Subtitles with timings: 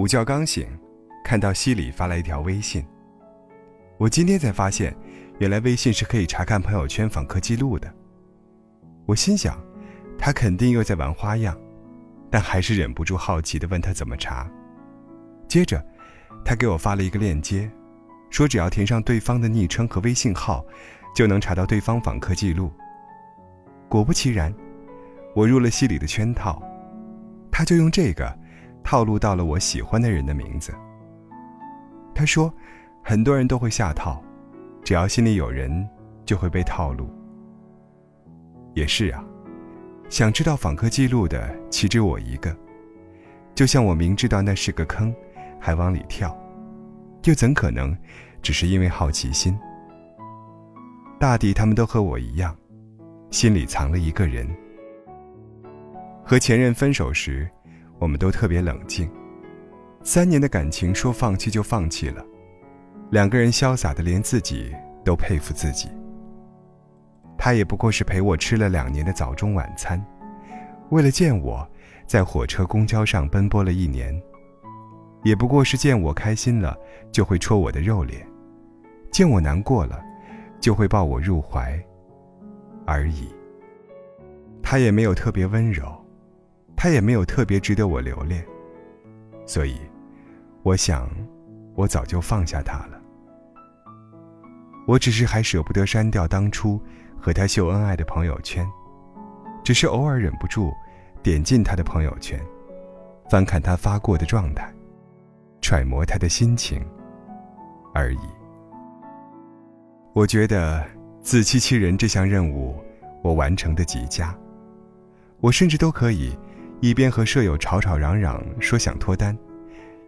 [0.00, 0.66] 午觉刚醒，
[1.22, 2.82] 看到西里发来一条微信。
[3.98, 4.96] 我今天才发现，
[5.38, 7.92] 原来微信是可以查看朋友圈访客记录的。
[9.04, 9.62] 我心想，
[10.18, 11.54] 他肯定又在玩花样，
[12.30, 14.50] 但还是忍不住好奇地问他怎么查。
[15.46, 15.84] 接着，
[16.46, 17.70] 他给我发了一个链接，
[18.30, 20.64] 说只要填上对方的昵称和微信号，
[21.14, 22.72] 就能查到对方访客记录。
[23.86, 24.50] 果不其然，
[25.34, 26.62] 我入了西里的圈套，
[27.52, 28.39] 他就用这个。
[28.82, 30.74] 套路到了我喜欢的人的名字。
[32.14, 32.52] 他说，
[33.02, 34.22] 很多人都会下套，
[34.82, 35.88] 只要心里有人，
[36.24, 37.08] 就会被套路。
[38.74, 39.24] 也是啊，
[40.08, 42.54] 想知道访客记录的岂止我一个？
[43.54, 45.14] 就像我明知道那是个坑，
[45.58, 46.36] 还往里跳，
[47.24, 47.96] 又怎可能
[48.42, 49.58] 只是因为好奇心？
[51.18, 52.56] 大抵他们都和我一样，
[53.30, 54.48] 心里藏了一个人。
[56.24, 57.48] 和前任分手时。
[58.00, 59.08] 我们都特别冷静，
[60.02, 62.24] 三年的感情说放弃就放弃了，
[63.10, 65.88] 两个人潇洒的连自己都佩服自己。
[67.36, 70.02] 他也不过是陪我吃了两年的早中晚餐，
[70.88, 71.68] 为了见我，
[72.06, 74.18] 在火车公交上奔波了一年，
[75.22, 76.74] 也不过是见我开心了
[77.12, 78.26] 就会戳我的肉脸，
[79.12, 80.02] 见我难过了，
[80.58, 81.78] 就会抱我入怀，
[82.86, 83.28] 而已。
[84.62, 85.99] 他也没有特别温柔。
[86.82, 88.42] 他也没有特别值得我留恋，
[89.44, 89.78] 所以，
[90.62, 91.10] 我想，
[91.74, 92.98] 我早就放下他了。
[94.86, 96.80] 我只是还舍不得删掉当初
[97.20, 98.66] 和他秀恩爱的朋友圈，
[99.62, 100.72] 只是偶尔忍不住
[101.22, 102.40] 点进他的朋友圈，
[103.28, 104.72] 翻看他发过的状态，
[105.60, 106.82] 揣摩他的心情
[107.92, 108.20] 而已。
[110.14, 110.82] 我觉得
[111.20, 112.82] 自欺欺人这项任务，
[113.22, 114.34] 我完成的极佳。
[115.40, 116.34] 我甚至都可以。
[116.80, 119.36] 一边和舍友吵吵嚷嚷说想脱单，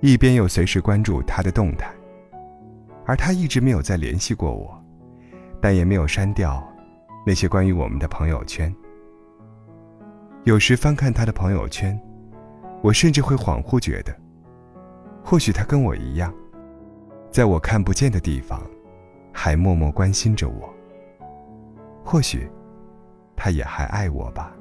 [0.00, 1.90] 一边又随时关注他的动态，
[3.06, 4.78] 而他一直没有再联系过我，
[5.62, 6.62] 但也没有删掉
[7.26, 8.74] 那些关于我们的朋友圈。
[10.44, 11.98] 有时翻看他的朋友圈，
[12.82, 14.14] 我甚至会恍惚觉得，
[15.24, 16.32] 或许他跟我一样，
[17.30, 18.62] 在我看不见的地方，
[19.32, 20.72] 还默默关心着我。
[22.04, 22.46] 或许，
[23.34, 24.54] 他也还爱我吧。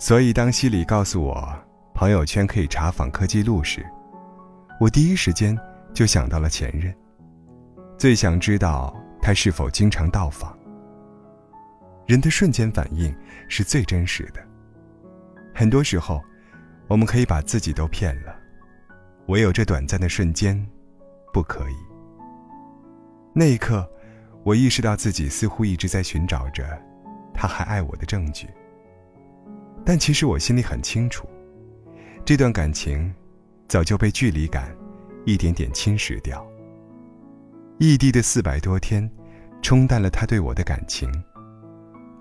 [0.00, 1.54] 所以，当西里告诉我
[1.92, 3.84] 朋友圈可以查访客记录时，
[4.80, 5.56] 我第一时间
[5.92, 6.92] 就想到了前任。
[7.98, 10.58] 最想知道他是否经常到访。
[12.06, 13.14] 人的瞬间反应
[13.46, 14.40] 是最真实的。
[15.54, 16.18] 很多时候，
[16.88, 18.34] 我们可以把自己都骗了，
[19.26, 20.66] 唯有这短暂的瞬间，
[21.30, 21.76] 不可以。
[23.34, 23.86] 那一刻，
[24.44, 26.64] 我意识到自己似乎一直在寻找着
[27.34, 28.48] 他还爱我的证据。
[29.90, 31.28] 但其实我心里很清楚，
[32.24, 33.12] 这段感情
[33.66, 34.72] 早就被距离感
[35.24, 36.46] 一点点侵蚀掉。
[37.80, 39.10] 异地的四百多天，
[39.62, 41.10] 冲淡了他对我的感情，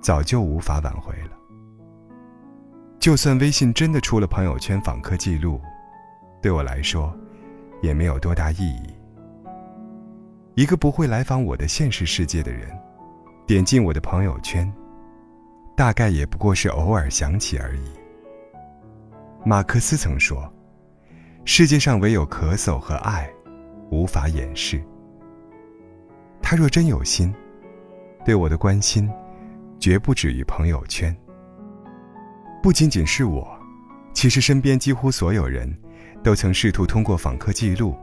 [0.01, 1.37] 早就无法挽回了。
[2.97, 5.61] 就算微信真的出了朋友圈访客记录，
[6.41, 7.15] 对我来说，
[7.83, 8.81] 也没有多大意义。
[10.55, 12.67] 一个不会来访我的现实世界的人，
[13.45, 14.67] 点进我的朋友圈。
[15.79, 17.89] 大概也不过是偶尔想起而已。
[19.45, 20.53] 马克思曾说
[21.45, 23.31] ：“世界上唯有咳嗽和爱，
[23.89, 24.83] 无法掩饰。”
[26.43, 27.33] 他若真有心，
[28.25, 29.09] 对我的关心，
[29.79, 31.15] 绝不止于朋友圈。
[32.61, 33.47] 不仅仅是我，
[34.13, 35.73] 其实身边几乎所有人，
[36.21, 37.95] 都曾试图通过访客记录，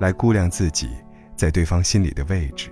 [0.00, 0.90] 来估量自己
[1.36, 2.68] 在对方心里的位置。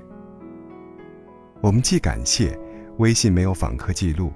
[1.61, 2.59] 我们既感谢
[2.99, 4.33] 微信没有访客记录。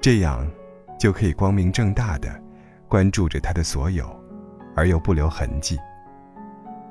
[0.00, 0.50] 这样，
[0.98, 2.28] 就可以光明正大的
[2.88, 4.08] 关注着他的所有，
[4.74, 5.78] 而又不留痕迹。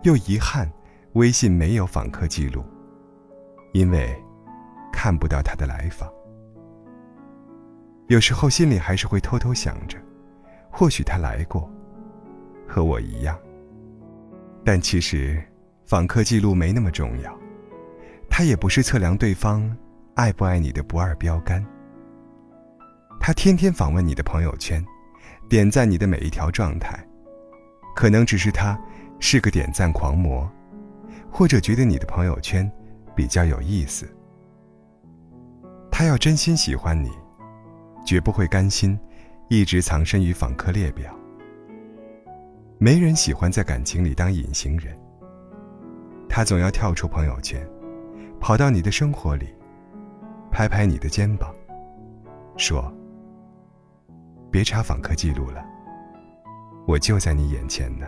[0.03, 0.71] 又遗憾，
[1.13, 2.63] 微信没有访客记录，
[3.73, 4.15] 因为
[4.93, 6.07] 看不到他的来访。
[8.07, 9.97] 有时候心里还是会偷偷想着，
[10.69, 11.67] 或许他来过，
[12.67, 13.35] 和我一样。
[14.63, 15.41] 但其实，
[15.85, 17.35] 访客记录没那么重要，
[18.29, 19.75] 它也不是测量对方
[20.13, 21.65] 爱不爱你的不二标杆。
[23.19, 24.83] 他天天访问你的朋友圈，
[25.48, 26.98] 点赞你的每一条状态，
[27.95, 28.80] 可能只是他
[29.19, 30.50] 是个点赞狂魔，
[31.30, 32.69] 或者觉得你的朋友圈
[33.16, 34.10] 比较有意思。
[35.92, 37.12] 他要真心喜欢你，
[38.06, 38.98] 绝不会甘心
[39.50, 41.13] 一直藏身于访客列表。
[42.77, 44.98] 没人喜欢在感情里当隐形人。
[46.30, 47.62] 他总要跳出朋友圈，
[48.39, 49.54] 跑到你的生活里，
[50.50, 51.54] 拍拍你的肩膀，
[52.57, 52.92] 说。
[54.51, 55.63] 别查访客记录了，
[56.88, 58.07] 我就在你眼前呢。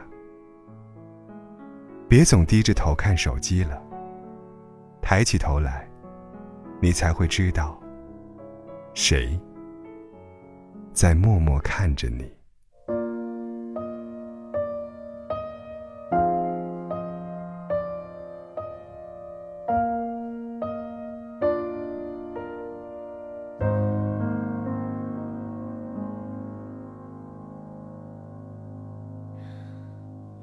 [2.10, 3.82] 别总低着头看手机了，
[5.02, 5.88] 抬起头来，
[6.82, 7.80] 你才会知道，
[8.94, 9.40] 谁
[10.94, 12.41] 在默默看着你。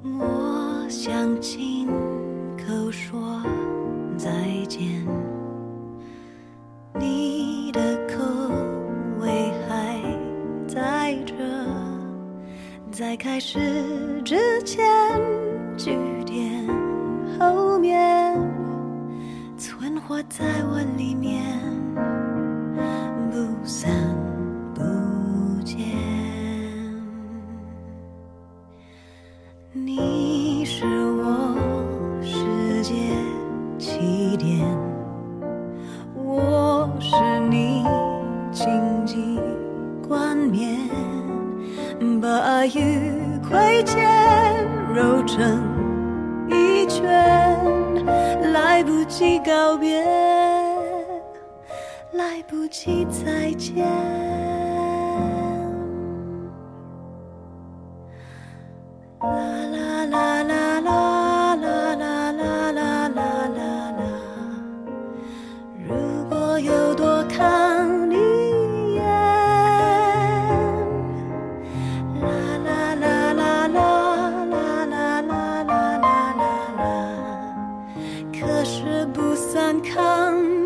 [0.01, 1.87] 我想亲
[2.57, 3.43] 口说
[4.17, 4.31] 再
[4.67, 5.05] 见，
[6.97, 8.23] 你的口
[9.19, 10.01] 味还
[10.67, 11.35] 在这，
[12.91, 13.59] 在开始
[14.23, 14.85] 之前，
[15.77, 15.91] 句
[16.25, 16.65] 点
[17.37, 18.35] 后面，
[19.57, 21.43] 存活在我里面，
[23.29, 23.91] 不散
[46.89, 47.03] 圈，
[48.51, 50.03] 来不及告别，
[52.13, 53.85] 来不及再见。
[59.21, 59.29] 啦
[59.71, 60.68] 啦啦啦
[79.81, 80.58] 康。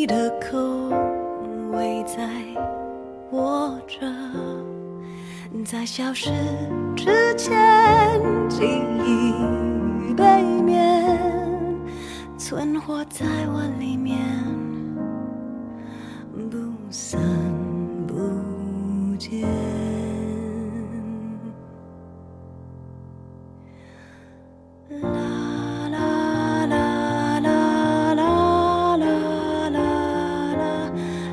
[0.00, 0.56] 你的口
[1.72, 2.26] 味在
[3.32, 4.00] 握着
[5.62, 6.30] 在消失
[6.96, 8.18] 之前，
[8.48, 8.64] 记
[9.04, 11.18] 忆背面
[12.38, 14.18] 存活在我里面，
[16.48, 16.56] 不
[16.90, 17.20] 散。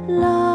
[0.07, 0.46] Love.